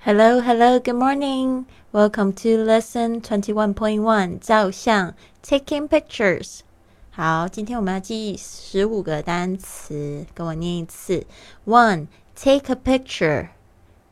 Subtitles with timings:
[0.00, 1.66] Hello, hello, good morning.
[1.92, 6.60] Welcome to lesson twenty one point one 照相 taking pictures.
[7.10, 11.26] 好，今天我们要记十五个单词，跟我念一次。
[11.64, 13.48] One, take a picture.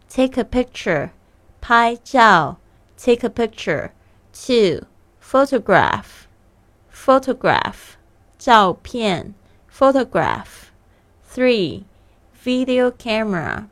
[0.09, 1.11] Take a picture.
[1.61, 2.59] 拍照
[2.97, 3.91] take a picture.
[4.33, 4.87] Two,
[5.21, 6.27] photograph.
[6.91, 7.97] Photograph.
[8.39, 9.35] 照片
[9.71, 10.71] photograph.
[11.33, 11.85] Three,
[12.43, 13.69] video camera.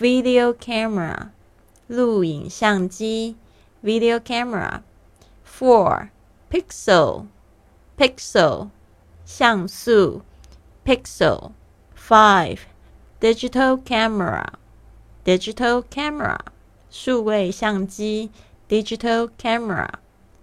[0.00, 1.30] Video camera.
[1.86, 3.36] 录影相机
[3.82, 4.82] video camera.
[5.44, 6.10] Four,
[6.50, 7.26] pixel.
[7.96, 8.70] Pixel.
[9.24, 10.22] 像素
[10.84, 11.52] pixel.
[11.96, 12.60] Five,
[13.20, 14.46] digital camera.
[15.24, 16.38] Digital camera.
[16.90, 18.30] 数位相机
[18.68, 19.90] digital camera.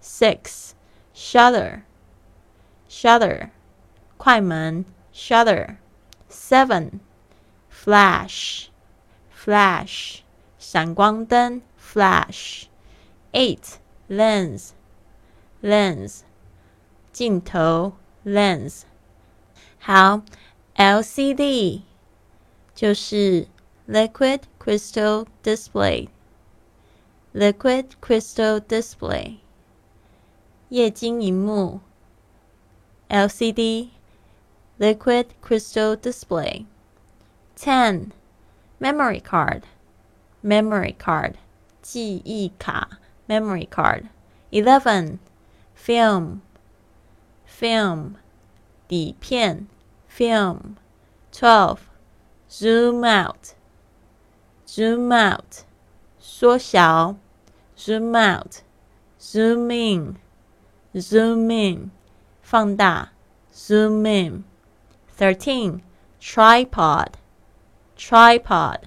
[0.02, 0.72] Six,
[1.14, 1.82] shutter.
[2.88, 3.50] Shutter.
[4.16, 5.76] 快门 shutter.
[6.28, 7.00] Seven,
[7.70, 8.67] flash.
[9.48, 10.22] Flash.
[10.58, 12.64] 闪光灯 flash.
[13.32, 13.78] Eight,
[14.08, 14.70] lens.
[15.62, 16.22] Lens.
[17.12, 17.92] 镜头
[18.24, 18.82] lens.
[19.78, 20.22] 好，
[20.76, 21.82] LCD
[22.74, 23.46] 就是
[23.86, 26.08] liquid crystal display.
[27.32, 29.38] Liquid crystal display.
[30.70, 31.80] 液晶荧幕
[33.08, 33.90] LCD
[34.78, 36.66] liquid crystal display.
[37.54, 38.10] Ten,
[38.80, 39.62] memory card.
[40.42, 41.34] Memory card
[41.82, 42.98] 记忆卡
[43.28, 44.08] memory card.
[44.50, 45.18] Eleven,
[45.74, 46.40] film.
[47.46, 48.16] Film
[48.88, 49.66] 底片
[50.08, 50.76] film.
[51.32, 51.80] Twelve,
[52.50, 53.54] zoom out.
[54.66, 55.64] Zoom out
[56.18, 57.16] 缩小
[57.76, 58.62] zoom out.
[59.20, 60.16] Zoom in.
[60.96, 61.90] Zoom in
[62.42, 63.10] 放大
[63.52, 64.44] zoom in.
[65.16, 65.82] Thirteen,
[66.20, 67.16] tripod.
[67.98, 68.80] Tripod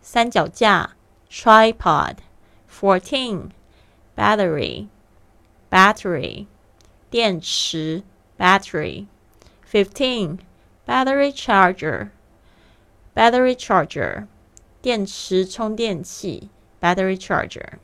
[0.00, 0.96] 三脚架
[1.30, 2.16] tripod.
[2.70, 3.50] Fourteen,
[4.16, 4.88] battery.
[5.70, 6.46] Battery
[7.10, 8.02] 电池
[8.38, 9.06] battery.
[9.70, 10.38] Fifteen,
[10.86, 12.10] battery charger.
[13.14, 14.26] Battery charger
[14.80, 16.48] 电池充电器
[16.80, 17.78] battery charger.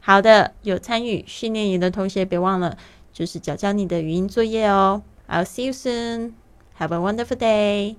[0.00, 2.78] 好的，有参与训练营的同学别忘了，
[3.12, 5.02] 就是教教你的语音作业哦。
[5.28, 6.32] I'll see you soon.
[6.78, 7.96] Have a wonderful day.